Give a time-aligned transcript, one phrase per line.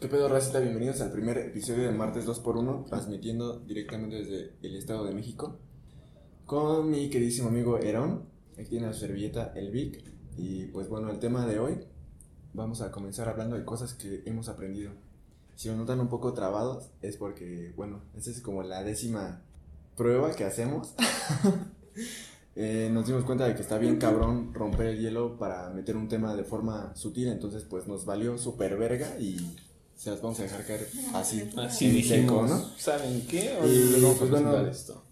[0.00, 0.60] ¿Qué pedo, racita?
[0.60, 5.58] Bienvenidos al primer episodio de Martes 2x1, transmitiendo directamente desde el Estado de México.
[6.46, 8.24] Con mi queridísimo amigo Erón.
[8.58, 10.02] Aquí tiene la servilleta, el Vic.
[10.38, 11.84] Y pues bueno, el tema de hoy,
[12.54, 14.92] vamos a comenzar hablando de cosas que hemos aprendido.
[15.54, 19.42] Si nos notan un poco trabados, es porque, bueno, esta es como la décima
[19.98, 20.94] prueba que hacemos.
[22.56, 26.08] Eh, nos dimos cuenta de que está bien cabrón romper el hielo para meter un
[26.08, 29.56] tema de forma sutil, entonces pues nos valió super verga y
[30.00, 31.50] se las vamos a dejar caer así.
[31.58, 32.70] Así en dijimos, seco, ¿no?
[32.78, 33.52] ¿saben qué?
[33.52, 35.02] Y, Hoy les vamos a pues, bueno, esto.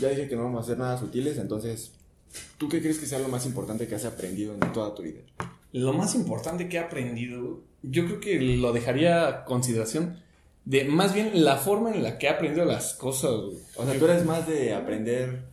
[0.00, 1.90] Ya dije que no vamos a hacer nada sutiles, entonces,
[2.56, 5.22] ¿tú qué crees que sea lo más importante que has aprendido en toda tu vida?
[5.72, 10.22] Lo más importante que he aprendido, yo creo que lo dejaría a consideración
[10.64, 13.32] de más bien la forma en la que he aprendido las cosas.
[13.32, 15.46] O sea, ¿tú eres más de aprender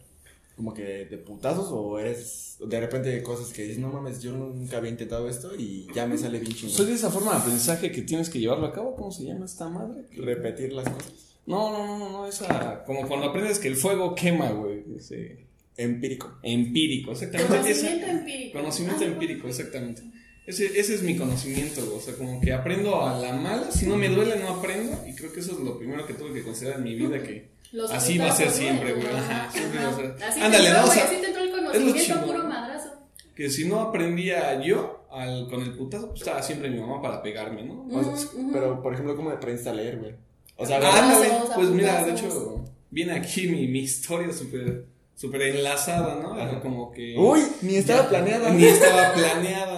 [0.56, 4.78] como que de putazos o eres de repente cosas que dices, no mames, yo nunca
[4.78, 6.76] había intentado esto y ya me sale bien chingón?
[6.76, 8.96] Soy de esa forma de aprendizaje que tienes que llevarlo a cabo.
[8.96, 10.04] ¿Cómo se llama esta madre?
[10.16, 11.14] Repetir las cosas.
[11.46, 12.84] No, no, no, no, no, esa.
[12.86, 14.84] Como cuando aprendes que el fuego quema, güey.
[14.98, 15.46] Ese.
[15.78, 16.32] Empírico.
[16.42, 17.52] Empírico, exactamente.
[17.58, 18.60] Conocimiento esa- empírico.
[18.60, 20.02] Conocimiento Ah, empírico, exactamente.
[20.48, 21.98] Ese, ese es mi conocimiento, güey.
[21.98, 25.14] o sea, como que aprendo a la mala, si no me duele no aprendo, y
[25.14, 27.92] creo que eso es lo primero que tuve que considerar en mi vida, que Los
[27.92, 30.16] así va a ser siempre, güey, ajá, siempre va a ser.
[30.24, 30.84] Así Ándale, ¿no?
[30.84, 32.90] O sea, así te entró el conocimiento puro madrazo.
[33.36, 37.22] que si no aprendía yo al, con el putazo, pues estaba siempre mi mamá para
[37.22, 37.86] pegarme, ¿no?
[37.92, 38.30] O sea.
[38.54, 40.16] Pero, por ejemplo, ¿cómo aprendiste a leer, güey?
[40.58, 44.86] O sea, Ah, pues mira, de hecho, viene aquí mi, mi historia súper
[45.16, 46.34] súper enlazada, ¿no?
[46.34, 46.60] Ajá.
[46.60, 47.16] Como que...
[47.18, 48.50] Uy, ni estaba Ya, planeada.
[48.50, 49.75] Ni estaba planeada,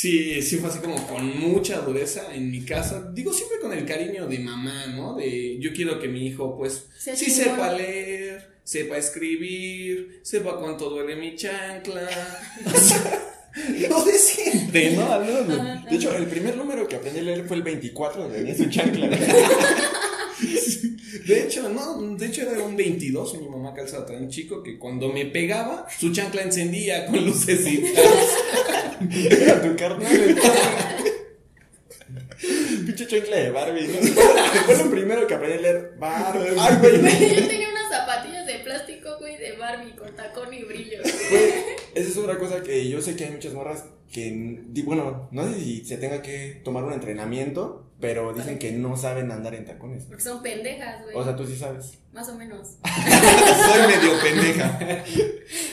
[0.00, 3.10] sí, sí fue así como con mucha dureza en mi casa.
[3.12, 5.16] Digo siempre con el cariño de mamá, ¿no?
[5.16, 11.16] De yo quiero que mi hijo, pues, sí sepa leer, sepa escribir, sepa cuánto duele
[11.16, 12.08] mi chancla.
[12.66, 15.12] O sea, Lo de siempre, ¿no?
[15.12, 15.84] Al menos lo- Ajá.
[15.90, 18.66] De hecho, el primer número que aprendí a leer fue el 24, donde venía su
[18.70, 19.08] chancla.
[21.26, 25.12] De hecho, no, de hecho era un 22, mi mamá calzaba tan chico que cuando
[25.12, 27.92] me pegaba, su chancla encendía con lucecitas.
[29.10, 30.36] Era tu carnal.
[32.86, 33.98] Pinche chancla de Barbie, ¿no?
[34.64, 35.92] Fue lo primero que aprendí a leer.
[35.98, 36.56] Barbie.
[36.58, 37.67] Ay, güey.
[38.18, 40.98] Zapatillas de plástico, güey, de Barbie con tacón y brillo.
[41.02, 41.52] Güey,
[41.94, 45.60] esa es otra cosa que yo sé que hay muchas morras que, bueno, no sé
[45.60, 50.04] si se tenga que tomar un entrenamiento, pero dicen que no saben andar en tacones.
[50.04, 51.14] Porque son pendejas, güey.
[51.16, 51.98] O sea, tú sí sabes.
[52.12, 52.76] Más o menos.
[52.84, 54.78] Soy medio pendeja.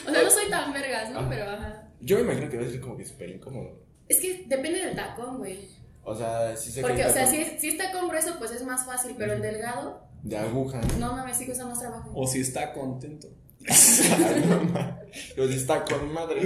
[0.07, 1.29] O sea, no soy tan vergas, ¿no?
[1.29, 1.89] Pero ajá.
[2.01, 3.79] Yo me imagino que debe ser como que súper incómodo.
[4.07, 5.69] Es que depende del tacón, güey.
[6.03, 8.63] O sea, si se Porque, o sea, si, es- si está con grueso, pues es
[8.63, 10.81] más fácil, pero el delgado, De aguja.
[11.00, 12.12] no mames, sí cuesta más trabajo.
[12.16, 13.28] O si está contento.
[13.66, 14.97] No.
[15.36, 16.41] Pero si está con madre.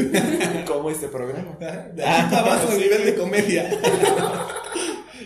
[0.67, 1.57] Como este programa.
[1.57, 3.69] Para abajo, nivel de comedia.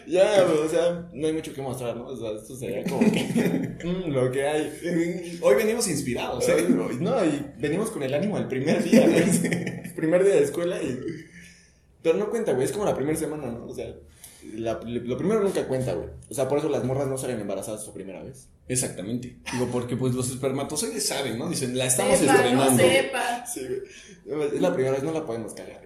[0.06, 2.08] Ya, o sea, no hay mucho que mostrar, ¿no?
[2.08, 5.40] O sea, esto sería como que mm, lo que hay.
[5.42, 6.68] Hoy venimos inspirados, ¿eh?
[6.68, 9.94] No, y venimos con el ánimo al primer día, güey.
[9.96, 11.00] primer día de escuela y...
[12.02, 13.66] Pero no cuenta, güey, es como la primera semana, ¿no?
[13.66, 13.96] O sea,
[14.56, 16.10] la- lo primero nunca cuenta, güey.
[16.30, 18.48] O sea, por eso las morras no salen embarazadas su primera vez.
[18.68, 19.38] Exactamente.
[19.52, 21.50] Digo, porque pues los espermatozoides saben, ¿no?
[21.50, 22.72] Dicen, la estamos sepa, estrenando.
[22.72, 23.46] no sepa.
[23.46, 23.62] Sí,
[24.26, 24.48] güey.
[24.56, 25.82] Es la primera vez, no la podemos cagar.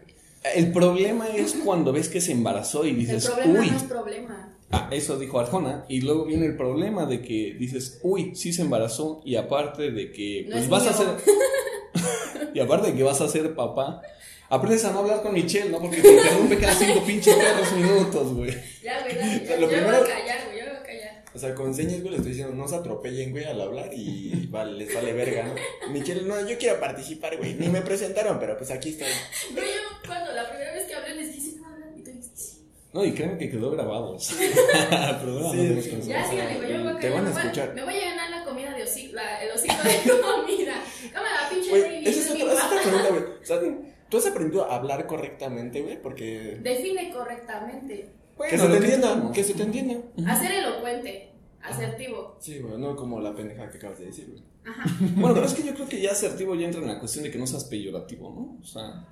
[0.56, 3.84] El problema es cuando ves que se embarazó y El dices, problema uy, no es
[3.84, 4.54] problema.
[4.72, 5.86] Ah, eso dijo Arjona.
[5.90, 9.22] Y luego viene el problema de que dices, uy, sí se embarazó.
[9.26, 11.08] Y aparte de que, pues es vas a ser.
[12.54, 14.02] y aparte de que vas a ser papá.
[14.50, 15.80] Aprendes a no hablar con Michelle, ¿no?
[15.80, 18.52] Porque te interrumpe cada cinco pinches perros minutos, güey.
[18.82, 20.84] Ya, güey, ya, ya, sea, lo ya primero- voy a callar, güey, ya voy a
[20.84, 21.24] callar.
[21.36, 24.48] O sea, con señas, güey, le estoy diciendo, no se atropellen, güey, al hablar y
[24.50, 25.92] vale, les vale verga, ¿no?
[25.92, 27.56] Michelle, no, yo quiero participar, güey.
[27.56, 29.08] Ni me presentaron, pero pues aquí estoy.
[29.52, 32.38] Güey, yo cuando la primera vez que hablé les dije, no hablan, y tú dijiste,
[32.38, 32.64] sí.
[32.94, 34.18] No, y créeme que quedó grabado.
[34.18, 34.34] Sí,
[34.92, 35.92] no tenemos sí.
[36.08, 37.12] Ya, sí, güey, yo me voy a Te callar.
[37.12, 37.74] van a me voy escuchar.
[37.76, 40.84] Me voy a llenar la comida de hocico, la, el hocico de comida.
[41.12, 43.04] Cámara, pinche esa es mi otra, esa es otra guapa.
[43.04, 43.97] pregunta, güey.
[44.10, 46.02] ¿Tú has aprendido a hablar correctamente, güey?
[46.02, 46.60] Porque...
[46.62, 48.10] Define correctamente.
[48.38, 49.96] Bueno, que se te entienda, que se te entienda.
[50.32, 51.32] Hacer elocuente,
[51.62, 52.38] asertivo.
[52.40, 54.44] Sí, güey, no como la pendeja que acabas de decir, güey.
[54.66, 54.84] Ajá.
[55.16, 57.32] Bueno, pero es que yo creo que ya asertivo ya entra en la cuestión de
[57.32, 58.60] que no seas peyorativo, ¿no?
[58.62, 59.08] O sea,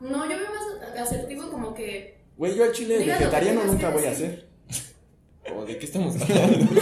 [0.00, 2.18] No, yo veo más asertivo como que.
[2.36, 4.46] Güey, yo al chile Diga vegetariano nunca voy a hacer.
[5.54, 6.66] ¿O de qué estamos hablando?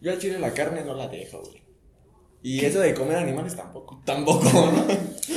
[0.00, 1.62] yo al chile la carne no la dejo, güey.
[2.42, 4.00] Y eso de comer animales tampoco.
[4.04, 4.86] tampoco, ¿no?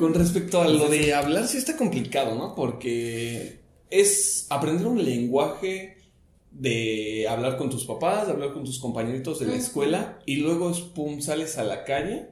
[0.00, 2.54] Con respecto a lo de hablar, sí está complicado, ¿no?
[2.56, 3.60] Porque
[3.90, 5.98] es aprender un lenguaje
[6.50, 10.70] de hablar con tus papás, de hablar con tus compañeritos de la escuela, y luego,
[10.70, 12.26] es, pum, sales a la calle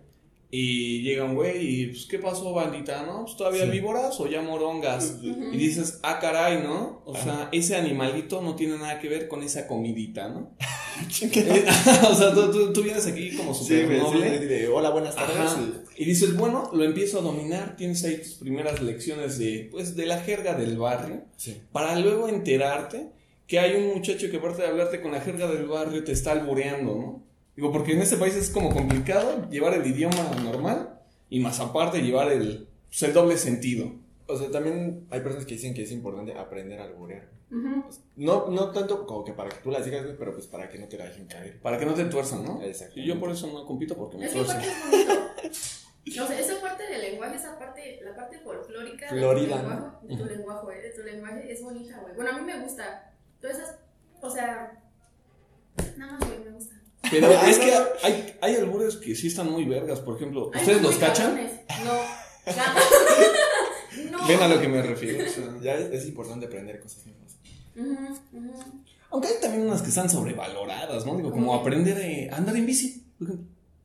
[0.50, 3.24] Y llega un güey y, pues, ¿qué pasó, bandita, no?
[3.26, 3.70] Pues, ¿Todavía Sí.
[3.70, 5.16] víboras o ya morongas?
[5.22, 7.02] Y dices, ah, caray, ¿no?
[7.04, 10.56] O sea, ese animalito no tiene nada que ver con esa comidita, ¿no?
[11.20, 11.64] Eh,
[12.10, 14.38] o sea, tú, tú- tú vienes aquí como Sí, súper sí, noble.
[14.40, 15.52] de, hola, buenas tardes.
[16.00, 20.06] Y dices, bueno, lo empiezo a dominar, tienes ahí tus primeras lecciones de, pues, de
[20.06, 21.60] la jerga del barrio, Sí.
[21.72, 23.08] para luego enterarte
[23.48, 26.30] que hay un muchacho que aparte de hablarte con la jerga del barrio te está
[26.32, 27.22] albureando, ¿no?
[27.56, 32.00] Digo, porque en este país es como complicado llevar el idioma normal y más aparte
[32.00, 33.92] llevar el, pues, el doble sentido.
[34.28, 37.28] O sea, también hay personas que dicen que es importante aprender a alburear.
[38.14, 40.86] No, no tanto como que para que tú las digas, pero pues para que no
[40.86, 41.58] te la dejen caer.
[41.60, 42.62] Para que no te tuerzan, ¿no?
[42.62, 43.00] Exacto.
[43.00, 44.34] Y yo por eso no compito porque me Es
[46.04, 46.22] que tuercen.
[46.22, 46.24] aparte es bonito.
[46.24, 49.74] O sea, esa parte del lenguaje, esa parte, la parte folclórica Florida, de tu ¿no?
[49.74, 52.14] lenguaje, de tu lenguaje, eh, de tu lenguaje es bonita, güey.
[52.14, 53.12] Bueno, a mí me gusta.
[53.40, 53.76] Todas esas,
[54.20, 54.72] o sea,
[55.96, 56.74] nada más, güey, me gusta.
[57.10, 57.84] Pero es no, que no.
[58.02, 60.00] hay, hay albures que sí están muy vergas.
[60.00, 61.36] Por ejemplo, ¿ustedes no, los cachan?
[61.36, 61.52] cabrones.
[61.84, 62.52] No.
[62.56, 62.74] Nada.
[64.10, 64.26] no.
[64.26, 65.24] Ven a lo que me refiero.
[65.24, 65.44] o sea.
[65.62, 67.36] Ya es, es importante aprender cosas nuevas.
[67.76, 68.82] Ujú, ujú.
[69.10, 71.16] Aunque hay también unas que están sobrevaloradas, ¿no?
[71.16, 73.06] Digo, como aprender eh, a andar en bici.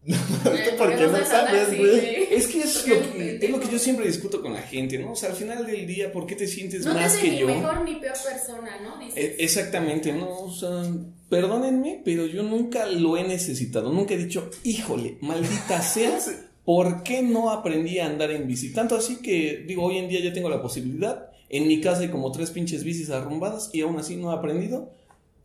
[0.44, 0.56] por.
[0.56, 2.28] Eh, porque no sabes sí, güey.
[2.32, 3.44] Es que es lo que, pendejo.
[3.46, 5.12] es lo que yo siempre discuto con la gente, ¿no?
[5.14, 7.48] O sea, al final del día, ¿por qué te sientes No más que ni yo?
[7.48, 8.98] mejor ni peor persona, ¿no?
[9.00, 9.18] Dices.
[9.18, 10.30] E- Exactamente, ¿no?
[10.30, 10.84] O sea,
[11.30, 13.92] perdónenme, pero yo nunca lo he necesitado.
[13.92, 16.20] Nunca he dicho, híjole, maldita sea,
[16.66, 18.74] ¿por qué no aprendí a andar en bici?
[18.74, 21.30] Tanto así que, digo, hoy en día ya tengo la posibilidad.
[21.50, 24.92] En mi casa hay como tres pinches bicis arrumbadas y aún así no he aprendido.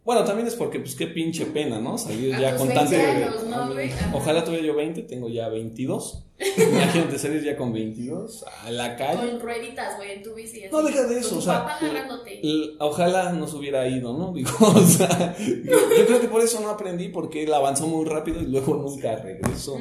[0.08, 1.98] Bueno, también es porque, pues, qué pinche pena, ¿no?
[1.98, 3.10] Salir A ya con 20 tanto.
[3.10, 3.92] años, ¿no, güey?
[3.92, 4.10] Ajá.
[4.14, 6.24] Ojalá tuviera yo 20, tengo ya 22.
[6.56, 9.32] Imagínate salir ya con 22 a la calle.
[9.32, 10.64] Con rueditas, güey, en tu bici.
[10.64, 10.72] así.
[10.72, 12.40] No, deja de eso, Con o sea, papá agarrándote.
[12.78, 14.32] Ojalá nos hubiera ido, ¿no?
[14.32, 18.06] Digo, o sea, yo, yo creo que por eso no aprendí, porque él avanzó muy
[18.06, 19.76] rápido y luego nunca regresó.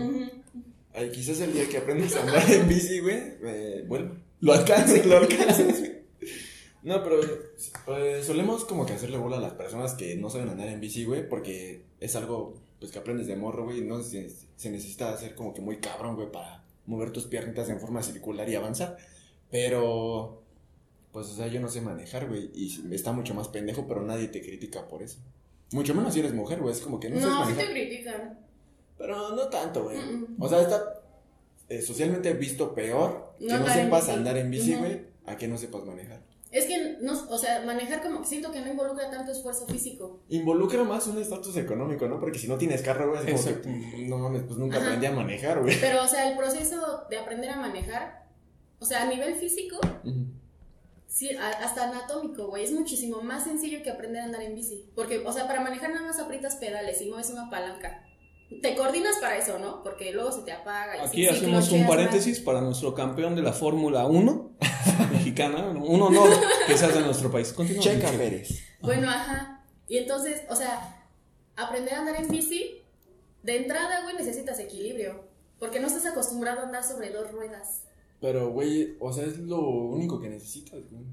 [0.94, 3.16] Ay, quizás el día que aprendas a andar en bici, güey,
[3.46, 4.12] eh, vuelva.
[4.42, 5.06] Lo alcancé.
[5.06, 5.97] Lo alcanzas, güey.
[6.84, 7.20] No, pero
[7.98, 11.06] eh, solemos como que hacerle bola a las personas que no saben andar en bici,
[11.06, 15.12] güey, porque es algo pues que aprendes de morro, güey, y no se, se necesita
[15.12, 18.98] hacer como que muy cabrón, güey, para mover tus piernitas en forma circular y avanzar.
[19.50, 20.44] Pero
[21.12, 24.28] pues o sea, yo no sé manejar, güey, y está mucho más pendejo, pero nadie
[24.28, 25.18] te critica por eso.
[25.72, 27.66] Mucho menos si eres mujer, güey, es como que no, sabes No, sí manejar.
[27.66, 28.40] te critican.
[28.98, 29.98] Pero no tanto, güey.
[29.98, 30.36] Mm-mm.
[30.40, 31.02] O sea, está
[31.70, 35.58] eh, socialmente visto peor que No no, sepas andar en bici, güey, a que no
[35.58, 36.22] sepas manejar.
[36.52, 40.22] Es que, no, o sea, manejar como que siento que no involucra tanto esfuerzo físico.
[40.30, 42.20] Involucra más un estatus económico, ¿no?
[42.22, 43.64] Porque si no tienes carro, güey, es como Exacto.
[43.64, 43.70] que,
[44.06, 44.86] mm, no mames, pues nunca Ajá.
[44.86, 45.78] aprendí a manejar, güey.
[45.82, 48.28] Pero, o sea, el proceso de aprender a manejar,
[48.80, 49.78] o sea, a nivel físico,
[51.08, 54.90] sí, a- hasta anatómico, güey, es muchísimo más sencillo que aprender a andar en bici.
[54.96, 58.04] Porque, o sea, para manejar nada más aprietas pedales y mueves una palanca.
[58.62, 59.84] Te coordinas para eso, ¿no?
[59.84, 60.96] Porque luego se te apaga.
[60.96, 64.52] Y Aquí sí, sí, hacemos un paréntesis para nuestro campeón de la Fórmula 1
[65.38, 65.70] mexicana.
[65.70, 66.30] Un honor
[66.66, 67.54] que seas de nuestro país.
[67.54, 67.84] Continúa.
[67.84, 68.12] Checa.
[68.12, 68.64] Pérez.
[68.82, 69.64] Bueno, ajá.
[69.88, 71.08] Y entonces, o sea,
[71.56, 72.82] aprender a andar en bici,
[73.44, 75.26] de entrada, güey, necesitas equilibrio.
[75.60, 77.84] Porque no estás acostumbrado a andar sobre dos ruedas.
[78.20, 81.04] Pero, güey, o sea, es lo único que necesitas, güey.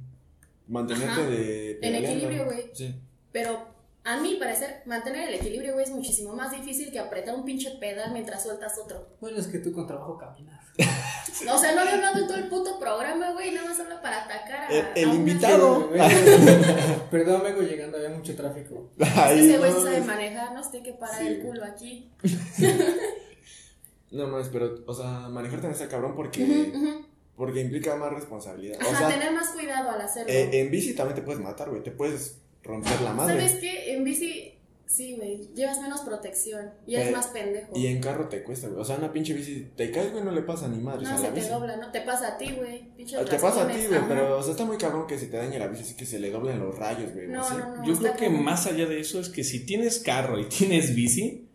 [0.67, 1.31] Mantenerte Ajá.
[1.31, 1.79] de...
[1.82, 2.71] En equilibrio, güey.
[2.73, 2.94] Sí.
[3.32, 3.75] Pero
[4.05, 7.71] a mi parecer, mantener el equilibrio, güey, es muchísimo más difícil que apretar un pinche
[7.81, 9.17] pedal mientras sueltas otro.
[9.21, 10.62] Bueno, es que tú con trabajo caminas.
[11.53, 14.13] O sea, no había hablado en todo el puto programa, güey, nada más habla para.
[14.70, 15.90] El- el a invitado.
[17.11, 18.90] Perdón, vengo llegando, había mucho tráfico.
[18.99, 21.64] Que Ay, ese güey no, sabe es- manejar, no sé qué parar Sí, el culo
[21.64, 22.11] aquí.
[24.11, 26.71] No más, pero, o sea, manejar también está cabrón porque,
[27.37, 28.78] porque implica más responsabilidad.
[28.80, 30.33] Ajá, o sea, tener más cuidado al hacerlo.
[30.33, 31.83] eh, en bici también te puedes matar, güey.
[31.83, 33.40] Te puedes romper la madre.
[33.49, 33.94] ¿Sabes qué?
[33.94, 34.53] En bici,
[34.87, 37.73] sí, güey, llevas menos protección y eres Eh, más pendejo.
[37.75, 38.81] Y en carro te cuesta, güey.
[38.81, 41.19] O sea, una pinche bici, te caes, güey, no le pasa ni madres No, a
[41.19, 41.49] se la te bici.
[41.50, 41.91] dobla, ¿no?
[41.91, 42.88] Te pasa a ti, güey.
[42.97, 45.59] Te pasa a ti, güey, pero o sea, está muy cabrón que se te dañe
[45.59, 47.29] la bici, así que se le doblen los rayos, güey.
[47.29, 47.85] No, no, no.
[47.85, 51.49] Yo creo que más allá de eso es que si tienes carro y tienes bici,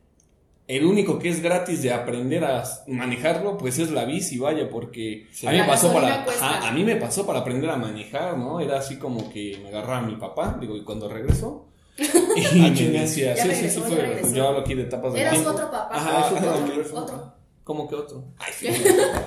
[0.67, 5.25] el único que es gratis de aprender a manejarlo, pues es la bici, vaya, porque
[5.31, 5.47] Sí.
[5.47, 8.59] a mí me pasó para, ajá, a mí me pasó para aprender a manejar, ¿no?
[8.59, 11.65] Era así como que me agarraba mi papá, digo, y cuando regresó,
[12.35, 14.33] y me decía, Ya sí, sí, sí, fue, regresó.
[14.33, 15.49] yo hablo aquí de etapas de Eras tiempo.
[15.51, 15.89] otro papá.
[15.95, 16.97] Ajá, otro, Otro.
[16.99, 17.33] Otro.
[17.63, 18.23] ¿Cómo que otro?
[18.37, 18.67] Ay, sí.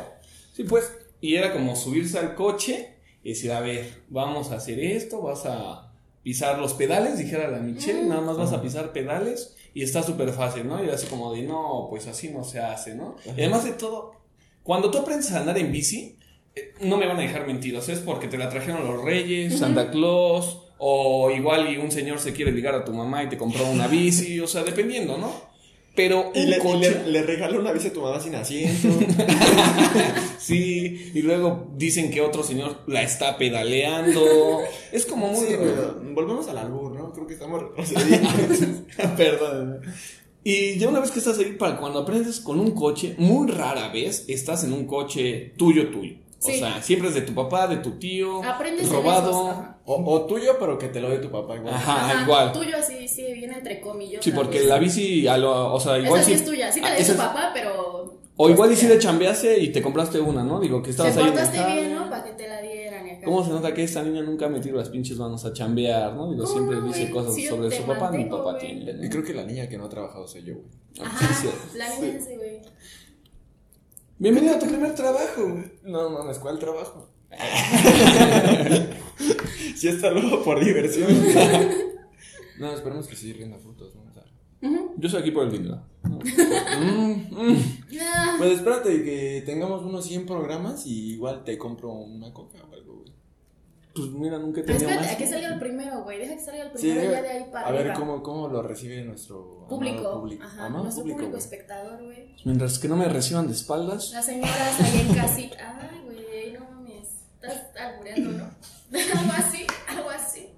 [0.56, 4.80] sí, pues, y era como subirse al coche y decir, a ver, vamos a hacer
[4.80, 8.08] esto, vas a pisar los pedales, dijera la Michelle, Mm.
[8.08, 10.82] nada más vas a pisar pedales y está súper fácil, ¿no?
[10.82, 13.16] Y era así como de, no, pues así no se hace, ¿no?
[13.24, 14.12] Y además de todo,
[14.62, 16.18] cuando tú aprendes a andar en bici,
[16.54, 19.90] eh, no me van a dejar mentiras, es porque te la trajeron los reyes, Santa
[19.90, 23.64] Claus, o igual y un señor se quiere ligar a tu mamá y te compró
[23.70, 25.32] una bici, o sea, dependiendo, ¿no?
[25.94, 26.90] Pero Y un le, y coche.
[27.04, 28.88] le, le regala una bici a tu mamá sin asiento.
[30.38, 34.24] Sí, y luego dicen que otro señor la está pedaleando.
[34.90, 35.46] Es como muy.
[35.46, 37.12] Sí, pero volvemos al albur, ¿no?
[37.12, 38.28] Creo que estamos retrocediendo.
[39.16, 39.82] Perdón.
[40.42, 43.92] Y ya una vez que estás ahí, para cuando aprendes con un coche, muy rara
[43.92, 46.16] vez estás en un coche tuyo, tuyo.
[46.42, 46.58] O Sí.
[46.58, 49.76] sea, siempre es de tu papá, de tu tío, Aprendes en robado.
[49.84, 51.72] o, o tuyo, pero que te lo dé tu papá igual.
[51.72, 52.11] Ajá.
[52.11, 52.52] Ajá, igual.
[52.52, 54.25] Tuyo así, sí, viene entre comillas.
[54.25, 56.80] Sí, porque la bici, a lo- o sea, igual Esa sí sí- es tuya, sí
[56.80, 58.20] te ah, la dio tu es- papá, pero.
[58.37, 58.94] O igual y pues, si ya.
[58.94, 60.58] le chambeaste y te compraste una, ¿no?
[60.58, 61.75] Digo, que Te estabas ahí portaste jale.
[61.82, 62.08] bien, ¿no?
[62.11, 63.06] Para que te la dieran.
[63.06, 63.25] y acá.
[63.26, 66.30] ¿Cómo se nota que esta niña nunca ha metido las pinches manos a chambear, no?
[66.32, 68.58] Digo, ¿Cómo siempre no, dice cosas Si sobre te su papá, mi papá güey.
[68.58, 68.94] tiene.
[68.94, 69.04] ¿no?
[69.04, 70.66] Y creo que la niña que no ha trabajado soy yo, güey.
[71.06, 72.61] Ajá, Sí, la niña ese, güey.
[74.19, 75.64] Bienvenido a tu primer trabajo, güey.
[75.85, 77.09] No mames, ¿cuál trabajo?
[79.76, 81.09] si está luego por diversión.
[82.59, 84.02] no, esperemos que sí rinda frutos, ¿no?
[84.02, 84.23] O sea.
[84.99, 85.83] Yo soy aquí por el dinero.
[86.04, 86.19] ¿no?
[86.19, 87.57] Mm, mm.
[88.38, 92.97] Pues espérate que tengamos unos 100 programas y igual te compro una coca o algo,
[92.99, 93.12] güey.
[93.95, 95.16] Pues mira, nunca he Pero tenido espérate, más.
[95.16, 95.91] a que salga el primero,
[96.71, 96.83] güey.
[96.83, 97.95] Deja que salga el Sí, ya de ahí para a ver arriba.
[97.95, 100.21] cómo, cómo lo recibe nuestro Público.
[100.21, 100.45] público.
[100.45, 102.37] Ajá, Amado nuestro público, espectador, güey.
[102.45, 104.11] Mientras que no me reciban de espaldas.
[104.12, 105.78] Las señoras ahí en casita.
[105.81, 107.09] Ay, güey, no mames.
[107.42, 108.45] Estás albureando, ¿no?
[109.19, 110.49] algo así, algo así.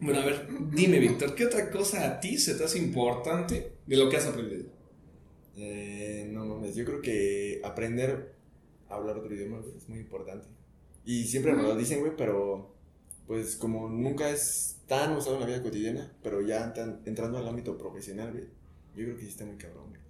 [0.00, 3.96] Bueno, a ver, dime, Víctor, ¿qué otra cosa a ti se te hace importante de
[3.96, 4.70] lo que has aprendido?
[5.56, 8.34] Eh, no mames, yo creo que aprender
[8.90, 10.46] a hablar otro idioma güey, es muy importante.
[11.04, 12.73] Y siempre me lo dicen, güey, pero
[13.26, 17.48] pues como nunca es tan usado en la vida cotidiana, pero ya tan- entrando al
[17.48, 18.44] ámbito profesional, güey,
[18.96, 20.00] yo creo que sí está muy cabrón, güey.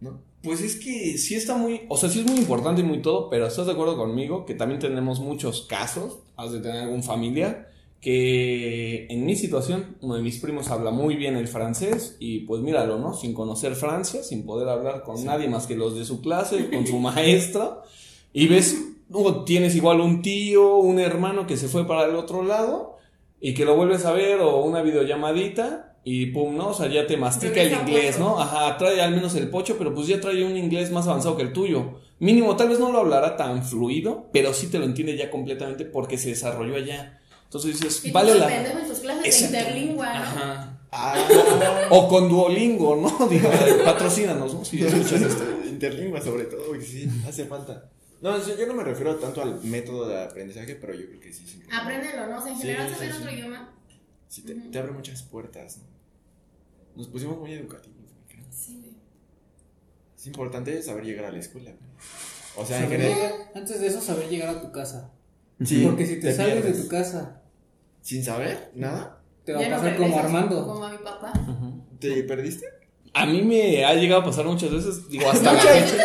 [0.00, 0.20] ¿No?
[0.42, 3.30] Pues es que sí está muy, o sea, sí es muy importante y muy todo,
[3.30, 7.70] pero estás de acuerdo conmigo que también tenemos muchos casos, has de tener algún familiar,
[8.00, 12.60] que en mi situación, uno de mis primos habla muy bien el francés y pues
[12.60, 13.14] míralo, ¿no?
[13.14, 16.84] Sin conocer Francia, sin poder hablar con nadie más que los de su clase, con
[16.84, 17.82] su maestra,
[18.32, 18.76] y ves,
[19.12, 22.96] o tienes igual un tío, un hermano que se fue para el otro lado
[23.40, 26.68] y que lo vuelves a ver o una videollamadita y pum, ¿no?
[26.68, 28.18] O sea, ya te mastica el inglés.
[28.18, 28.40] ¿no?
[28.40, 31.42] Ajá, trae al menos el pocho, pero pues ya trae un inglés más avanzado que
[31.42, 32.00] el tuyo.
[32.18, 35.84] Mínimo, tal vez no lo hablará tan fluido, pero sí te lo entiende ya completamente
[35.84, 37.20] porque se desarrolló allá.
[37.44, 38.48] Entonces dices, Y vale la...
[38.56, 40.20] en tus clases de interlingua, ¿no?
[40.22, 40.78] Ajá.
[40.94, 41.14] Ah,
[41.90, 43.26] O con Duolingo, ¿no?
[43.28, 43.48] Digo,
[43.84, 44.64] patrocínanos, ¿no?
[44.64, 45.44] Si escuchas esto.
[45.68, 47.88] interlingua sobre todo, güey, sí, hace falta.
[48.22, 51.32] No, yo yo no me refiero tanto al método de aprendizaje, pero yo creo que
[51.32, 51.44] sí.
[51.44, 52.38] sí Apréndelo, ¿no?
[52.38, 53.18] O sea, en general sí, saber sí.
[53.18, 53.74] otro idioma.
[54.28, 55.84] Sí, te, te abre muchas puertas, ¿no?
[56.94, 58.44] Nos pusimos muy educativos, creo.
[58.50, 58.96] Sí.
[60.16, 61.90] Es importante saber llegar a la escuela, güey.
[62.56, 63.32] O sea, en general.
[63.54, 65.10] antes de eso, saber llegar a tu casa.
[65.64, 66.76] Sí, Porque si te, sales pierdes.
[66.76, 67.42] de tu casa,
[68.02, 70.66] Sin saber nada, te va a Ya no pasar como Armando.
[70.66, 71.32] Como a mi papá.
[71.98, 72.66] ¿te perdiste?
[73.14, 76.04] A mí me ha llegado a pasar muchas veces, digo, hasta la ¿Tú te fecha.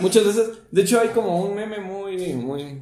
[0.00, 2.80] Muchas veces, de hecho hay como un meme muy, muy,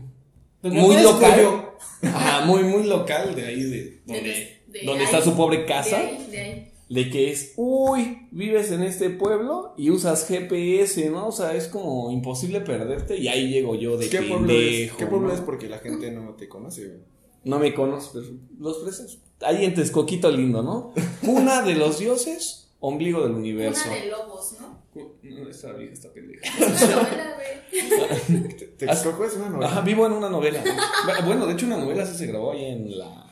[0.60, 1.40] Pues muy local.
[1.40, 1.76] yo.
[2.02, 5.04] Ajá, muy, muy local de ahí, de donde, De- de donde ahí.
[5.04, 5.96] está su pobre De casa.
[5.98, 6.72] ahí, de ahí.
[6.88, 11.26] De que es, uy, vives en este pueblo y usas GPS, ¿no?
[11.28, 14.58] O sea, es como imposible perderte y ahí llego yo de ¿Qué pueblo es?
[14.58, 15.34] pendejo, ¿Qué pueblo ¿no?
[15.34, 15.40] es?
[15.40, 16.98] Porque la gente no te conoce, güey.
[17.42, 18.26] No me conoces, pero
[18.60, 19.18] los fresas.
[19.40, 20.92] Ahí en Texcoquito lindo, ¿no?
[21.24, 23.88] Cuna de los dioses, ombligo del universo.
[23.88, 24.86] Una de lobos, ¿no?
[25.22, 26.40] No, esta vieja está pendeja.
[26.46, 28.48] Es una novela, güey.
[28.56, 29.66] Te- Texcoco es una novela.
[29.70, 30.62] Ajá, vivo en una novela.
[30.64, 31.26] ¿no?
[31.26, 33.22] Bueno, de hecho una novela sí se grabó ahí en la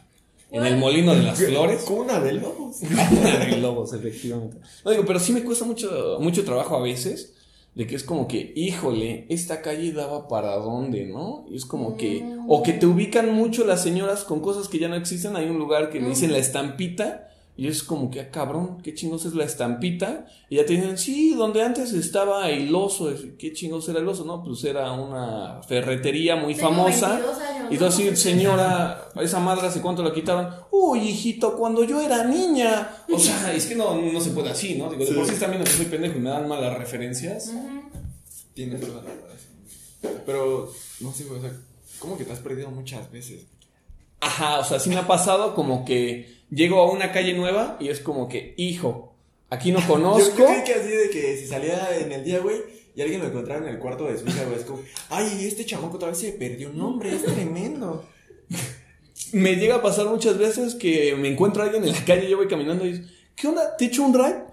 [0.50, 1.82] en el molino de las flores.
[1.82, 2.80] Cuna de lobos.
[2.80, 4.58] de lobos, efectivamente.
[4.84, 7.34] No digo, pero sí me cuesta mucho mucho trabajo a veces
[7.74, 11.44] de que es como que, híjole, esta calle daba para dónde, ¿no?
[11.50, 14.86] Y es como que o que te ubican mucho las señoras con cosas que ya
[14.88, 18.30] no existen, hay un lugar que le dicen la estampita y es como que, ah,
[18.30, 20.26] cabrón, qué chingos es la estampita.
[20.50, 23.12] Y ya te dicen, sí, donde antes estaba el oso.
[23.38, 24.24] ¿Qué chingos era el oso?
[24.24, 27.10] No, pues era una ferretería muy Tengo famosa.
[27.10, 27.88] 22 años, Y tú ¿no?
[27.90, 30.48] así, señora, esa madre hace cuánto la quitaron.
[30.72, 32.90] Uy, hijito, cuando yo era niña.
[33.12, 34.90] O sea, es que no, no se puede así, ¿no?
[34.90, 35.14] Digo, de Sí.
[35.14, 37.52] por sí están viendo que soy pendejo y me dan malas referencias.
[38.54, 40.20] Tienes toda la razón.
[40.26, 40.70] Pero,
[41.00, 41.52] no sé, o sea,
[41.98, 43.46] ¿cómo que te has perdido muchas veces?
[44.20, 47.88] Ajá, o sea, sí me ha pasado como que llego a una calle nueva y
[47.88, 49.14] es como que, hijo,
[49.50, 50.38] aquí no conozco.
[50.38, 52.58] yo creí que así de que si salía en el día, güey,
[52.96, 54.80] y alguien lo encontraba en el cuarto de su hija, güey, es como,
[55.10, 58.04] ay, este chamaco otra vez se perdió un nombre, es tremendo.
[59.32, 62.36] Me llega a pasar muchas veces que me encuentro a alguien en la calle, yo
[62.36, 63.76] voy caminando y dice, ¿qué onda?
[63.76, 64.44] ¿Te echo un ride?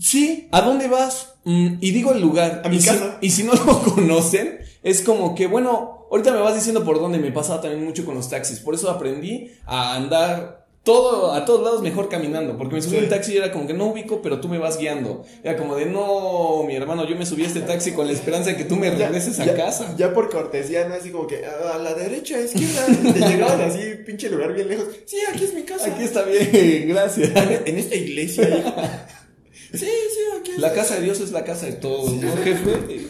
[0.00, 1.34] Sí, ¿a dónde vas?
[1.44, 2.62] "Mm", y digo el lugar.
[2.64, 3.18] A mi y si- casa.
[3.20, 7.18] y si no lo conocen, es como que, bueno, ahorita me vas diciendo por dónde
[7.18, 8.58] me pasaba también mucho con los taxis.
[8.58, 13.00] Por eso aprendí a andar todo, a todos lados mejor caminando, porque me subí a
[13.00, 15.22] un taxi y era como que no ubico, pero tú me vas guiando.
[15.44, 18.48] Era como de, no, mi hermano, yo me subí a este taxi con la esperanza
[18.48, 19.94] de que tú me regreses a ya, casa.
[19.98, 20.94] Ya por cortesía, ¿no?
[20.94, 22.86] Así como que "Ah, a la derecha, izquierda.
[23.12, 24.86] Te llegaban así, pinche lugar bien lejos.
[25.04, 25.92] Sí, aquí es mi casa.
[25.92, 27.32] Aquí está bien, gracias.
[27.66, 28.48] En esta iglesia.
[28.48, 28.72] hijo.
[29.74, 30.58] sí, sí, aquí es.
[30.58, 33.08] La casa de Dios es la casa de todos, ¿no, jefe?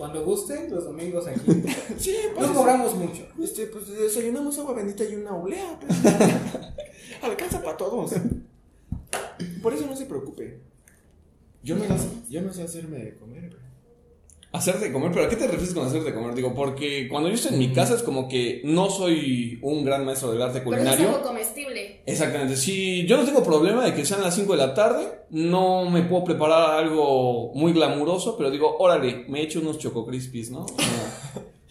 [0.00, 1.40] Cuando gusten, los domingos aquí.
[1.98, 2.48] Sí, pues.
[2.48, 3.28] No cobramos mucho.
[3.38, 5.34] Este, pues desayunamos agua bendita y una
[5.78, 5.92] pues.
[7.22, 8.12] Alcanza para todos.
[9.62, 10.58] Por eso no se preocupe.
[11.62, 13.69] Yo no, las- yo no sé hacerme de comer, güey.
[14.52, 16.34] Hacer de comer, pero ¿a qué te refieres con hacer de comer?
[16.34, 20.04] Digo, porque cuando yo estoy en mi casa es como que no soy un gran
[20.04, 21.08] maestro del arte Pero no es culinario.
[21.16, 22.00] algo comestible.
[22.04, 25.88] Exactamente, si yo no tengo problema de que sean las 5 de la tarde, no
[25.88, 30.66] me puedo preparar algo muy glamuroso, pero digo, órale, me echo unos choco crispies, ¿no?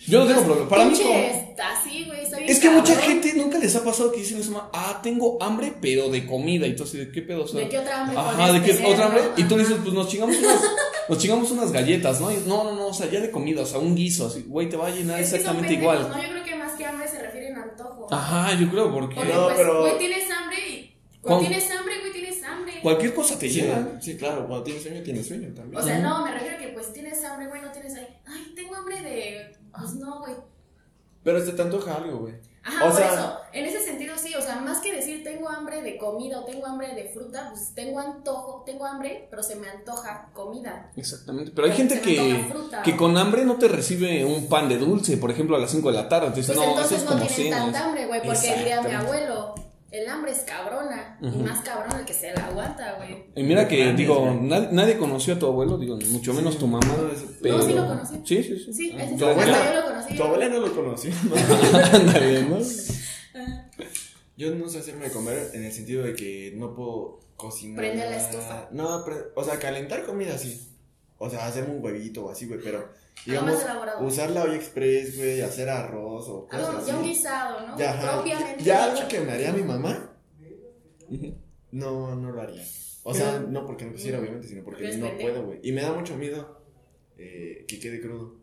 [0.09, 0.69] Yo no tengo problema.
[0.69, 3.75] Para mí, Pinche, como- está así, güey, está bien es que mucha gente nunca les
[3.75, 6.65] ha pasado que dicen eso, ah, tengo hambre, pero de comida.
[6.67, 7.43] Y tú así, ¿de qué pedo?
[7.43, 9.21] O sea, ¿De qué otra hambre Ajá, ¿de qué tener, otra hambre?
[9.35, 9.43] no?
[9.43, 10.61] Y tú dices, pues nos chingamos unas,
[11.09, 12.31] nos chingamos unas galletas, ¿no?
[12.31, 14.69] Y, no, no, no, o sea, ya de comida, o sea, un guiso, así, güey,
[14.69, 16.09] te va a llenar Es que son exactamente pendejos, igual.
[16.17, 18.07] No, yo creo que más que hambre se refieren a antojo.
[18.11, 20.95] Ajá, yo creo, porque Porque No, pues, pero- güey, tienes hambre y.
[21.21, 22.73] Cuando tienes hambre, güey, tienes hambre.
[22.81, 23.99] cualquier cosa te Sí, llena.
[24.01, 25.81] sí, claro, cuando tienes sueño, tienes sueño también.
[25.81, 28.07] O sea, no, me refiero a que pues tienes hambre, güey, no tienes ahí.
[28.27, 29.55] Ay, tengo hambre de.
[29.77, 30.33] Pues no, güey.
[31.23, 32.35] Pero se te antoja algo, güey.
[32.63, 33.37] Ajá, O por sea- eso.
[33.53, 34.33] En ese sentido, sí.
[34.35, 37.73] O sea, más que decir tengo hambre de comida o tengo hambre de fruta, pues
[37.73, 40.91] tengo antojo, tengo hambre, pero se me antoja comida.
[40.95, 42.81] Exactamente, pero hay gente que, fruta.
[42.83, 45.89] que con hambre no te recibe un pan de dulce, por ejemplo, a las 5
[45.91, 46.31] de la tarde.
[46.35, 47.57] Dices, Pues no, eso entonces es no como cena.
[47.57, 49.38] tanta hambre, güey, porque diría mi abuelo,
[49.91, 51.17] el hambre es cabrona.
[51.21, 53.25] Y más cabrón el que se la aguanta, güey.
[53.35, 56.67] Y mira que, Mames, digo, nadie, nadie conoció a tu abuelo, digo, mucho menos tu
[56.67, 56.85] mamá.
[56.85, 57.09] No,
[57.41, 57.61] Pero...
[57.61, 58.15] sí lo conocí.
[58.25, 58.73] Sí, sí, sí.
[58.73, 60.15] Sí, Ah, ese tu abuela- yo lo conocí.
[60.15, 61.11] Tu abuela no lo conoció.
[62.49, 62.57] ¿no?
[64.37, 67.75] Yo no sé hacerme comer en el sentido de que no puedo cocinar.
[67.77, 68.69] Prende la estufa.
[68.71, 70.65] No, pre- o sea, calentar comida sí.
[71.17, 72.87] O sea, hacerme un huevito o así, güey, pero
[73.25, 74.05] digamos más elaborado.
[74.05, 77.09] usar la olla express, güey, hacer arroz o cosas Algo, ya un así.
[77.09, 77.77] guisado, ¿no?
[77.77, 78.13] Ya, ajá.
[78.15, 78.63] Propiamente.
[78.63, 78.97] Ya dicho.
[78.97, 80.15] algo que me haría mi mamá,
[81.71, 82.63] no, no lo haría.
[83.03, 84.21] O sea, no porque no quisiera, Mm.
[84.21, 85.59] obviamente, sino porque no puedo, güey.
[85.63, 86.57] Y me da mucho miedo
[87.17, 88.37] eh, que quede crudo.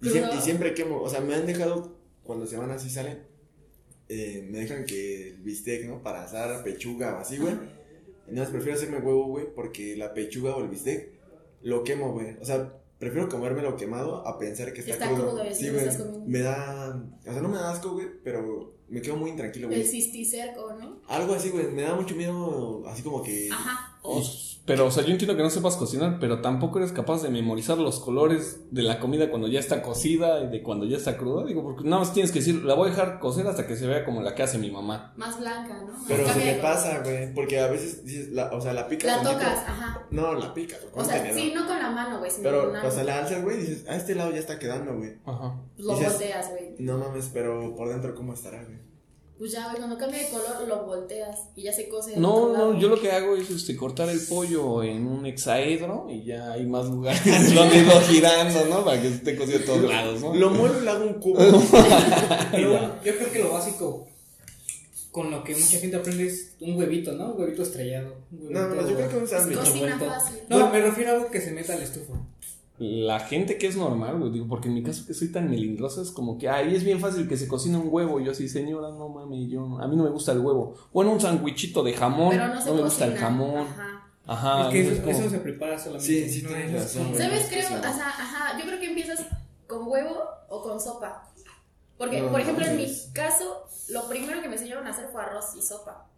[0.00, 0.14] Y, ¿Crudo?
[0.30, 3.26] siem- y siempre quemo, o sea, me han dejado, cuando se van así salen,
[4.08, 6.02] eh, me dejan que el bistec, ¿no?
[6.02, 7.54] Para asar pechuga o así, güey.
[8.28, 11.10] Nada más prefiero hacerme huevo, güey, porque la pechuga o el bistec
[11.62, 12.36] lo quemo, güey.
[12.40, 15.30] O sea, prefiero comérmelo quemado a pensar que está, Está crudo.
[15.40, 15.84] crudo, sí, güey.
[16.24, 19.74] Me da, o sea, no me da asco, güey, pero me quedo muy intranquilo, El
[19.74, 19.84] güey.
[19.84, 21.00] cisticerco, ¿no?
[21.08, 23.48] Algo así, güey, me da mucho miedo, así como que...
[23.50, 23.91] Ajá.
[24.64, 27.78] Pero, o sea, yo entiendo que no sepas cocinar, pero tampoco eres capaz de memorizar
[27.78, 31.44] los colores de la comida cuando ya está cocida y de cuando ya está cruda.
[31.44, 33.88] Digo, porque nada más tienes que decir, la voy a dejar cocer hasta que se
[33.88, 35.14] vea como la que hace mi mamá.
[35.16, 35.92] Más blanca, ¿no?
[35.94, 36.60] Más Pero se color.
[36.62, 40.06] pasa, güey, porque a veces dices, la, o sea, la picas La tocas, ajá.
[40.12, 41.38] No, la picas, O sea, tenedor.
[41.40, 43.88] sí, no con la mano, güey, Pero, con o sea, la alzas, güey, y dices,
[43.88, 45.16] a este lado ya está quedando, güey.
[45.26, 45.56] Ajá.
[45.78, 46.76] Lo volteas, güey.
[46.78, 48.78] No mames, pero por dentro, ¿cómo estará, güey?
[49.42, 52.16] Pues ya, cuando cambia de color, lo volteas y ya se cose.
[52.16, 56.22] No, no, yo lo que hago es este, cortar el pollo en un hexaedro y
[56.22, 58.84] ya hay más lugares donde irlo girando, ¿no?
[58.84, 60.32] Para que esté cocido de todos lados, ¿no?
[60.32, 61.38] Lo muevo y le hago un cubo.
[62.52, 64.06] Pero yo creo que lo básico
[65.10, 67.32] con lo que mucha gente aprende es un huevito, ¿no?
[67.32, 68.14] Un huevito estrellado.
[68.30, 69.58] un No, no, yo creo que un sándwich.
[69.58, 70.06] Cocina revuelto.
[70.06, 70.38] fácil.
[70.48, 72.14] No, me refiero a algo que se meta a la estufa.
[72.84, 76.02] La gente que es normal, güey, digo, porque en mi caso que soy tan melindroso
[76.02, 78.18] es como que, ay, es bien fácil que se cocine un huevo.
[78.20, 80.74] Y yo así, señora, no mames, yo, a mí no me gusta el huevo.
[80.92, 83.66] Bueno, un sandwichito de jamón, Pero no no, se me gusta el jamón.
[83.68, 83.88] Ajá.
[84.26, 84.66] Ajá.
[84.66, 86.06] es que eso, como- eso se prepara solamente.
[86.28, 87.14] Sí, sí, no tienes es razón.
[87.16, 87.40] ¿Sabes?
[87.42, 89.26] es Creo, o sea, ajá, yo creo que empiezas
[89.68, 90.16] con huevo
[90.48, 91.28] o con sopa.
[91.98, 93.10] Porque, No, por ejemplo, en mi mames.
[93.12, 96.08] caso, lo primero que me enseñaron a hacer fue arroz y sopa.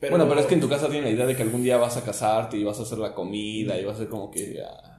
[0.00, 1.96] Bueno, pero es que en tu casa tiene la idea de que algún día vas
[1.96, 4.62] a casarte y vas a hacer la comida y vas a ser como que.
[4.64, 4.89] ah,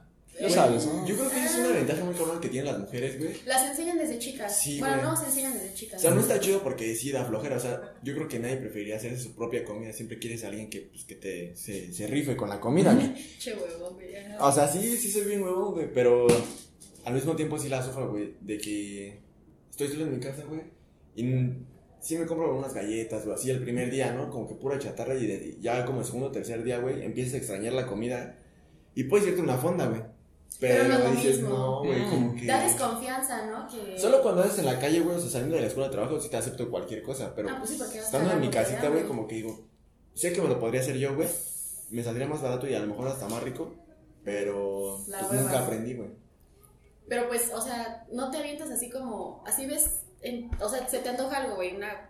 [0.48, 1.06] ya Güey, sabes, ¿no?
[1.06, 3.34] Yo creo que es una ventaja muy cabrón que tienen las mujeres, güey.
[3.46, 4.60] Las enseñan desde chicas.
[4.60, 5.06] Sí, bueno, güey.
[5.06, 5.98] no se enseñan desde chicas.
[5.98, 7.56] O sea, no está chido porque sí da flojera.
[7.56, 9.92] O sea, yo creo que nadie preferiría hacer su propia comida.
[9.92, 13.14] Siempre quieres a alguien que, pues, que te se, se rife con la comida, güey.
[13.38, 14.16] Che huevo, güey.
[14.16, 14.46] ajá.
[14.46, 15.92] O sea, sí, sí soy bien huevón, güey.
[15.92, 16.26] Pero
[17.04, 18.34] al mismo tiempo sí la sufro, güey.
[18.40, 19.18] De que
[19.70, 20.60] estoy solo en mi casa, güey.
[21.14, 21.22] Y
[22.00, 24.28] sí me compro unas galletas, o así el primer día, ¿no?
[24.28, 25.14] Como que pura chatarra.
[25.14, 28.38] Y de- ya como el segundo o tercer día, güey, empiezas a extrañar la comida.
[28.94, 30.02] Y puedes irte a una fonda, güey.
[30.62, 31.48] Pero, Pero no dices, mismo.
[31.58, 32.10] no, güey, Mm.
[32.10, 32.46] como que.
[32.46, 33.66] Da desconfianza, ¿no?
[33.68, 33.98] Que...
[33.98, 36.20] Solo cuando andas en la calle, güey, o sea, saliendo de la escuela de trabajo,
[36.20, 37.34] sí te acepto cualquier cosa.
[37.34, 39.60] Pero Ah, pues sí, porque estando en mi casita, güey, como que digo,
[40.14, 41.28] sé que me lo podría hacer yo, güey.
[41.90, 43.74] Me saldría más barato y a lo mejor hasta más rico.
[44.24, 46.10] Pero pues, nunca aprendí, güey.
[47.08, 51.00] Pero pues, o sea, no te avientas así como, así ves, en- o sea, se
[51.00, 52.08] te antoja algo, güey, una,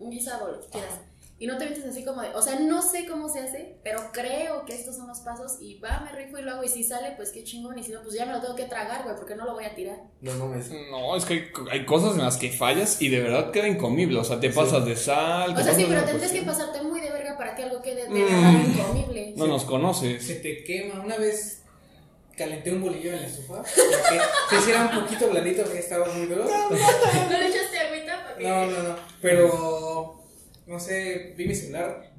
[0.00, 0.94] un guisado, lo que quieras.
[1.38, 4.10] Y no te metes así como de, o sea, no sé cómo se hace, pero
[4.12, 6.82] creo que estos son los pasos y va, me rifo y lo hago y si
[6.82, 9.16] sale, pues qué chingón y si no, pues ya me lo tengo que tragar, güey,
[9.16, 9.98] porque no lo voy a tirar.
[10.22, 10.70] No mames.
[10.90, 14.18] No, es que hay, hay cosas en las que fallas y de verdad queda incomible.
[14.18, 15.54] O sea, te pasas de sal.
[15.54, 18.08] O sea, sí, pero tendrías que pasarte muy de verga para que algo quede de
[18.08, 18.14] Mm.
[18.14, 19.34] verdad incomible.
[19.36, 20.26] No nos conoces.
[20.26, 21.00] Se te quema.
[21.04, 21.62] Una vez
[22.36, 26.06] calenté un bolillo en la estufa para que se hiciera un poquito blandito porque estaba
[26.08, 26.44] muy duro.
[26.44, 28.44] ¿No le echaste agüita para que.?
[28.48, 28.96] No, no, no.
[29.22, 29.75] Pero,
[30.66, 32.12] no sé, vi mi celular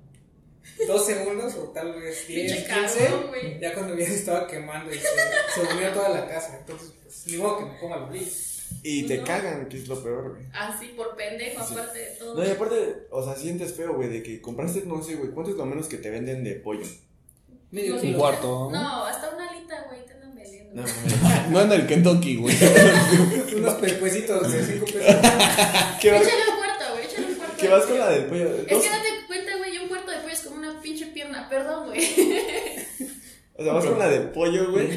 [0.87, 2.97] dos segundos o tal vez 10, Pinche 15.
[3.05, 3.59] cabrón, güey.
[3.59, 5.07] Ya cuando ya se estaba quemando y se,
[5.55, 6.57] se volvió toda la casa.
[6.59, 8.31] Entonces, pues, ni modo que me coma el bolillo.
[8.83, 9.23] Y te No.
[9.23, 10.43] cagan, que es lo peor, güey.
[10.53, 11.73] Así, por pendejo, Sí.
[11.73, 12.35] aparte de todo.
[12.35, 15.51] No, y aparte, o sea, sientes feo, güey, de que compraste, no sé, güey, ¿cuánto
[15.51, 16.85] es lo menos que te venden de pollo?
[17.71, 18.13] Medio No, Un sí.
[18.13, 18.69] cuarto.
[18.71, 20.81] No, hasta una alita, güey, te andan vendiendo.
[20.81, 20.87] No.
[21.49, 22.55] No en el Kentucky, güey.
[23.55, 25.15] Unos pescuecitos de 5 pesos.
[26.01, 26.11] ¿Qué
[27.57, 28.55] qué vas con la del pollo?
[28.67, 31.87] Es que date cuenta, güey, un cuarto de pollo es como una pinche pierna, perdón,
[31.87, 32.01] güey.
[33.55, 34.87] O sea, vas con la del pollo, güey,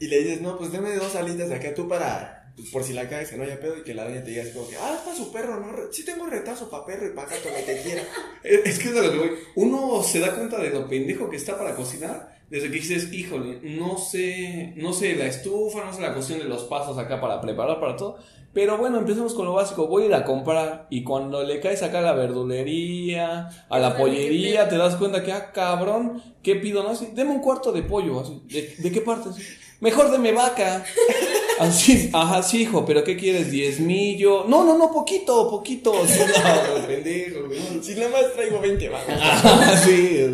[0.00, 2.41] y le dices, no, pues deme dos alitas de acá tú para,
[2.72, 4.52] por si la cagas, que no haya pedo, y que la doña te diga así
[4.52, 5.72] como que, ah, está su perro, ¿no?
[5.92, 8.02] Sí tengo retazo para perro y para gato, lo que quiera.
[8.42, 9.30] Es es que es de lo que voy.
[9.56, 13.60] Uno se da cuenta de lo pendejo que está para cocinar desde que dices, híjole,
[13.62, 17.40] no sé, no sé la estufa, no sé la cuestión de los pasos acá para
[17.40, 18.18] preparar para todo.
[18.52, 19.86] Pero bueno, empecemos con lo básico.
[19.86, 23.96] Voy a ir a comprar y cuando le caes acá a la verdulería, a la
[23.96, 26.82] pollería, te das cuenta que, ah, cabrón, ¿qué pido?
[26.82, 28.20] No, así, deme un cuarto de pollo.
[28.20, 29.30] Así, ¿De, de qué parte?
[29.30, 29.42] Así,
[29.80, 30.84] Mejor deme vaca.
[31.58, 33.50] Así, ajá, sí, hijo, pero ¿qué quieres?
[33.50, 34.44] ¿Diezmillo?
[34.44, 35.92] No, no, no, poquito, poquito.
[36.06, 37.60] Sí, no, pendejo, güey.
[37.82, 39.20] Si nada más traigo 20 bajas.
[39.22, 40.26] Ajá, sí.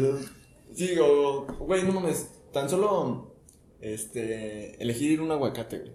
[0.74, 3.34] Sí, o, güey, no mames, tan solo,
[3.80, 5.92] este, elegir un aguacate, güey.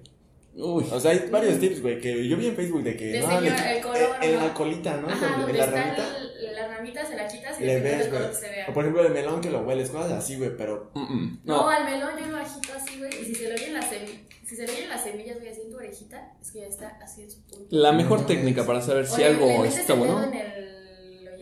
[0.56, 3.20] Uy, O sea, hay varios tips, güey, que yo vi en Facebook de que, De
[3.22, 4.46] no, señor, le- el color, en, en ¿no?
[4.48, 5.08] la colita, ¿no?
[5.08, 6.23] Ajá, en la ramita, el-
[6.54, 8.30] la ramita, se la quitas y le ves, güey.
[8.30, 8.66] que se vea.
[8.70, 11.58] O por ejemplo, el melón que lo hueles, cosas así, güey, pero mm, mm, No,
[11.64, 11.70] no.
[11.70, 13.12] al melón yo lo agito así, güey.
[13.22, 15.62] Y si se le oyen las semillas, si se le oyen las semillas, güey, así
[15.62, 17.66] en tu orejita, es que ya está así en su punto.
[17.70, 20.24] La mejor técnica para saber si Oye, ¿le algo metes está bueno.
[20.24, 20.74] en el?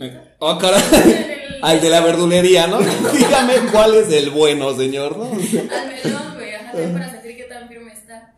[0.04, 0.82] Eh, Oh, caray.
[1.62, 2.80] Al de la verdulería, ¿no?
[3.13, 5.26] Dígame cuál es el bueno, señor, ¿no?
[5.26, 7.31] Al melón, güey, ajá, para sentir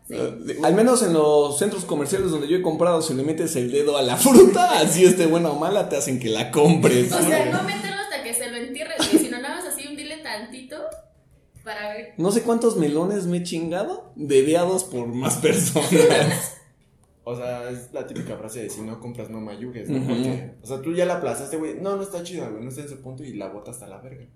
[0.06, 0.16] Sí.
[0.62, 3.96] Al menos en los centros comerciales donde yo he comprado, si le metes el dedo
[3.96, 7.12] a la fruta, así esté buena o mala, te hacen que la compres.
[7.12, 10.18] O sea, no meterlo hasta que se lo entierres, güey, sino nada más así hundile
[10.18, 10.76] tantito
[11.64, 12.14] para ver.
[12.18, 16.58] No sé cuántos melones me he chingado, dedeados por más personas.
[17.26, 20.06] O sea, es la típica frase de si no compras no mayugues, ¿no?
[20.06, 21.80] Porque, o sea, tú ya la aplazaste, güey.
[21.80, 22.62] No, no está chida, güey.
[22.62, 24.26] No está en su punto y la botas hasta la verga.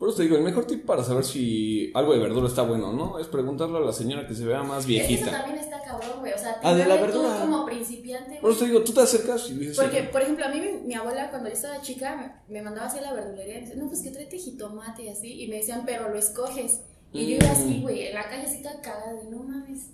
[0.00, 0.02] Mm.
[0.02, 2.88] Por eso te digo, el mejor tip para saber si algo de verdura está bueno
[2.88, 5.30] o no es preguntarle a la señora que se vea más Es que eso viejita.
[5.30, 6.32] también está cabrón, güey.
[6.32, 7.38] O sea, Ah, de la tú verdura.
[7.40, 9.76] como principiante, Por eso te digo, tú te acercas y dices.
[9.76, 12.86] Porque, por ejemplo, a mí mi, mi abuela cuando yo estaba chica me, me mandaba
[12.86, 15.42] así a la verdulería y me decía, no, pues que tráete jitomate y así.
[15.42, 16.80] Y me decían, pero lo escoges.
[17.12, 17.50] Y yo iba Mm.
[17.50, 19.88] así, güey, en la calle así tan cagada de, no mames,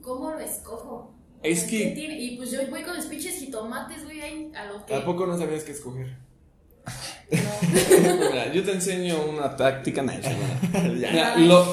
[0.00, 1.12] ¿cómo lo escojo?
[1.42, 2.20] Es ¿Qué que tiene?
[2.22, 4.94] Y pues yo voy con los pinches jitomates, güey, ahí a lo que...
[4.94, 6.16] ¿A poco no sabías qué escoger?
[7.30, 10.02] Mira, yo te enseño una táctica.
[10.92, 11.66] Mira, lo-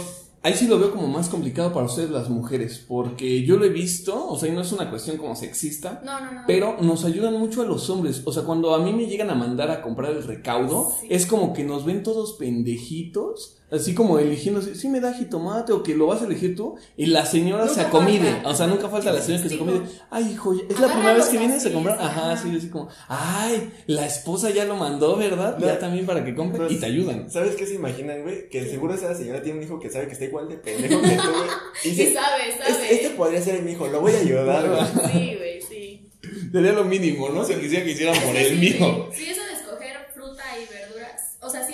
[0.43, 3.69] ahí sí lo veo como más complicado para ustedes las mujeres, porque yo lo he
[3.69, 6.41] visto, o sea, y no es una cuestión como sexista, No, no, no.
[6.47, 8.21] pero nos ayudan mucho a los hombres.
[8.25, 11.07] O sea, cuando a mí me llegan a mandar a comprar el recaudo, Sí.
[11.09, 15.83] es como que nos ven todos pendejitos, así como eligiendo, si me da jitomate o
[15.83, 18.31] que lo vas a elegir tú, y la señora se acomide.
[18.31, 18.49] falta.
[18.49, 19.81] O sea, nunca falta la señora que se Sí, acomide.
[20.09, 21.97] Ay, hijo, es la primera vez que vienes a comprar.
[21.97, 22.43] sí, Ajá, ajá.
[22.43, 25.57] sí, así como, ay, la esposa ya lo mandó, ¿verdad?
[25.57, 25.65] No.
[25.65, 27.29] Ya también para que compre Pues, y te ayudan.
[27.29, 28.49] ¿Sabes qué se imaginan, güey?
[28.49, 31.07] Que seguro esa señora tiene un hijo que sabe que está igual de pendejo que
[31.09, 31.49] tú, güey.
[31.83, 32.93] Y Sí dice, sabe, este, sabe.
[32.93, 35.11] este podría ser mi hijo, lo voy a ayudar, güey.
[35.11, 36.09] Sí, güey, sí.
[36.51, 37.43] Sería lo mínimo, ¿no?
[37.45, 39.07] Se quisiera que hicieran por el sí, mío.
[39.13, 41.37] Sí, eso de escoger fruta y verduras.
[41.41, 41.73] O sea, sí.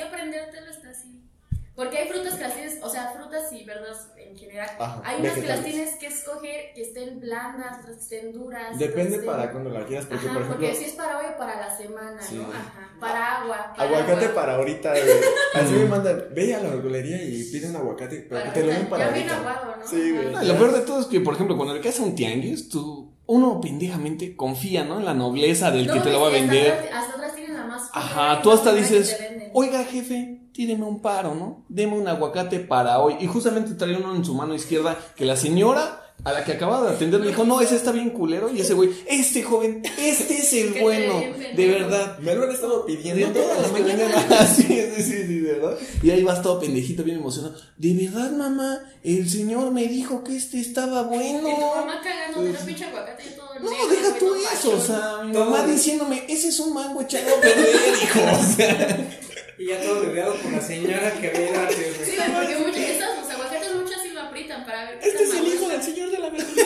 [1.76, 4.70] Porque hay frutas que las tienes, o sea, frutas y verduras en general.
[4.80, 8.80] Ajá, hay unas que las tienes que escoger que estén blandas, otras que estén duras.
[8.80, 10.92] Depende otras que para estén- cuando la quieras, porque Ajá, por ejemplo, porque si es
[10.94, 12.36] para hoy o para la semana, Sí.
[12.36, 12.44] ¿no?
[12.44, 12.90] Ajá.
[13.00, 13.74] Para agua.
[13.76, 14.36] Para aguacate agua.
[14.36, 15.04] para ahorita, güey.
[15.54, 18.68] Así me mandan, ve a la verdulería y pide un aguacate, pero que te lo
[18.68, 18.90] den ahorita.
[18.90, 19.50] para Ya bien ahorita.
[19.52, 19.88] aguado, ¿no?
[19.88, 20.34] Sí, güey.
[20.36, 22.70] Ah, Lo peor de todo es que, por ejemplo, cuando le caes a un tianguis,
[22.70, 25.00] tú, uno pendejamente confía, ¿no?
[25.00, 26.72] En la nobleza del que No, te lo va a y hasta vender.
[26.72, 27.90] atrás- Hasta atrás tienen la más.
[27.94, 29.18] Ajá, tú hasta que dices,
[29.52, 31.66] oiga jefe, tíreme un paro, ¿no?
[31.68, 33.16] Deme un aguacate para hoy.
[33.20, 36.90] Y justamente trae uno en su mano izquierda que la señora a la que acababa
[36.90, 38.50] de atender le dijo, no, ese está bien culero.
[38.50, 41.22] Y ese güey, este joven, este es el bueno,
[41.56, 42.18] de verdad.
[42.20, 44.48] Me lo han estado pidiendo toda la mañana.
[44.48, 45.78] sí, sí, sí, sí, de verdad.
[46.02, 47.56] Y ahí vas todo pendejito, bien emocionado.
[47.78, 51.50] De verdad, mamá, el señor me dijo que este estaba bueno.
[51.50, 53.46] Y tu mamá cagando de la pinche aguacate y todo.
[53.60, 57.42] No, deja tú eso, o sea, mi mamá diciéndome, ese es un mango echado a
[57.42, 58.20] perder, hijo.
[58.40, 59.20] O sea,
[59.58, 61.96] Y ya todo dedeado por la señora que había ido antes.
[62.04, 62.34] Sí, güey.
[62.34, 65.48] porque muchos, estos, los aguacates muchos sí lo aprietan para ver qué este es el
[65.48, 66.54] hijo del señor de la verdura.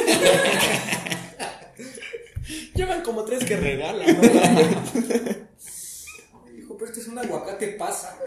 [2.74, 4.22] Llevan como tres que regalan, ¿no?
[6.52, 8.18] Dijo, pero este es un aguacate pasa.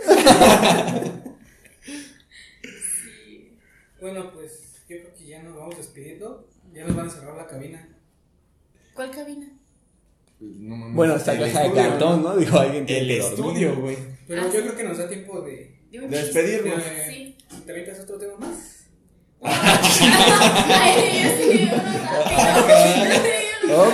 [2.70, 3.59] Sí.
[4.01, 6.48] Bueno, pues yo creo que ya nos vamos despidiendo.
[6.72, 7.88] Ya nos van a cerrar la cabina.
[8.94, 9.48] ¿Cuál cabina?
[10.59, 10.92] No.
[10.94, 12.37] Bueno, esta El caja de estudio, cartón, ¿no?
[12.37, 13.96] Dijo alguien El estudio, güey.
[14.26, 14.59] Pero Ah, yo sí.
[14.59, 15.78] creo que nos da tiempo de.
[15.90, 16.85] Despedirnos.
[16.85, 17.37] de- Sí.
[17.66, 18.78] ¿Te avientas otro tema más?
[19.42, 21.70] Ay, sí.
[23.66, 23.85] No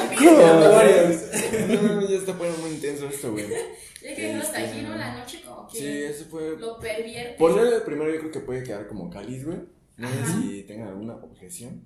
[2.09, 3.47] ya está poniendo muy intenso esto, güey.
[4.01, 4.95] Ya que dejarlo hasta aquí, ¿no?
[4.97, 6.57] La noche como Sí, que eso fue.
[6.57, 7.31] lo pervierte.
[7.45, 9.59] El primero, yo creo que puede quedar como cáliz, güey.
[9.97, 11.83] No sé si tengan alguna objeción.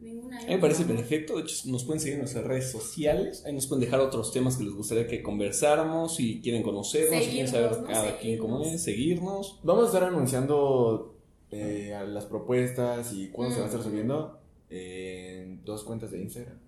[0.00, 0.38] Ninguna.
[0.38, 1.36] A mí me parece perfecto.
[1.36, 3.42] De hecho, nos pueden seguir en nuestras redes sociales.
[3.46, 6.16] Ahí nos pueden dejar otros temas que les gustaría que conversáramos.
[6.16, 9.58] Si quieren conocernos, si quieren saber cada quien cómo es, seguirnos.
[9.62, 11.16] Vamos a estar anunciando
[11.50, 13.90] eh, a las propuestas y cuándo se va a estar Ujú.
[13.90, 16.58] subiendo en dos cuentas de Instagram.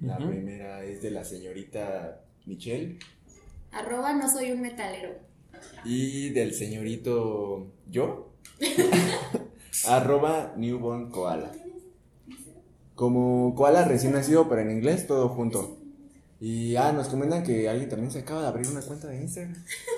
[0.00, 2.98] La primera es de la señorita Michelle
[3.70, 5.10] Arroba no soy un metalero.
[5.84, 8.32] y del señorito yo.
[9.86, 11.52] arroba newborn koala.
[12.94, 15.78] Como koala recién nacido, pero en inglés todo junto.
[16.40, 19.54] Y ah, nos comentan que alguien también se acaba de abrir una cuenta de Instagram.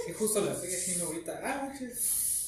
[0.07, 1.41] Sí, justo la estoy haciendo ahorita.
[1.45, 1.99] Ah, manches.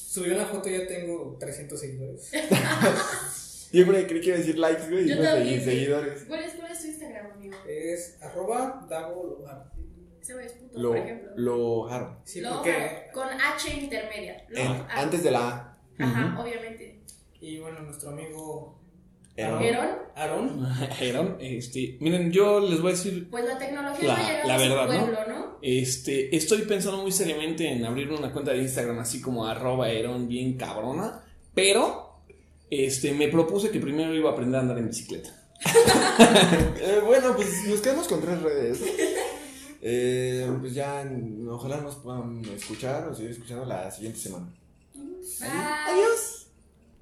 [0.09, 2.31] Subí una foto y ya tengo 300 seguidores.
[3.71, 6.23] Yo creí que iba a decir likes, güey, y seguir seguidores.
[6.27, 7.55] ¿Cuál es, ¿Cuál es tu Instagram, amigo?
[7.67, 9.71] Es arroba Dago Lojar.
[10.19, 11.31] Ese güey es puto, Lo, por ejemplo.
[11.35, 12.21] lo jaro.
[12.23, 13.07] Sí, Lo- porque.
[13.13, 14.43] Con H intermedia.
[14.49, 15.77] Lo- En- antes de la A.
[15.99, 17.03] Ajá, obviamente.
[17.39, 18.78] Y bueno, nuestro amigo.
[19.43, 20.65] Aaron.
[21.01, 24.59] Aaron, este, miren, yo les voy a decir Pues la tecnología La- no la a
[24.59, 25.05] su verdad, ¿no?
[25.05, 25.57] pueblo, ¿no?
[25.61, 30.27] Este, estoy pensando muy seriamente en abrir una cuenta de Instagram así como arroba Aeron
[30.27, 31.23] bien cabrona,
[31.53, 32.21] pero
[32.69, 35.29] este, me propuse que primero iba a aprender a andar en bicicleta.
[36.81, 38.81] Eh, bueno, pues nos quedamos con tres redes.
[39.81, 41.03] Eh, pues ya,
[41.49, 44.47] ojalá nos puedan escuchar o seguir escuchando la siguiente semana.
[44.93, 45.49] Bye.
[45.49, 46.38] Adiós.